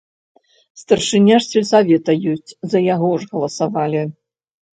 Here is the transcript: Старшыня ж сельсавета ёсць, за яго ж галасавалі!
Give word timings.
Старшыня 0.81 1.37
ж 1.43 1.47
сельсавета 1.51 2.11
ёсць, 2.33 2.55
за 2.73 2.79
яго 2.95 3.13
ж 3.21 3.29
галасавалі! 3.37 4.03